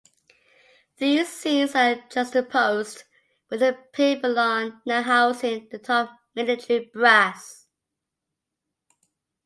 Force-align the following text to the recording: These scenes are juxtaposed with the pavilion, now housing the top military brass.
These 0.97 1.27
scenes 1.31 1.75
are 1.75 1.93
juxtaposed 2.09 3.03
with 3.51 3.59
the 3.59 3.77
pavilion, 3.93 4.81
now 4.83 5.03
housing 5.03 5.69
the 5.69 5.77
top 5.77 6.09
military 6.33 6.89
brass. 6.91 7.67